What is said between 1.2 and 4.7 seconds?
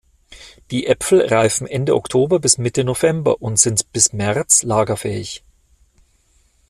reifen Ende Oktober bis Mitte November und sind bis März